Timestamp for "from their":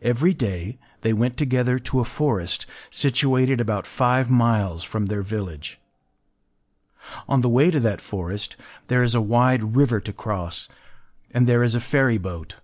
4.82-5.20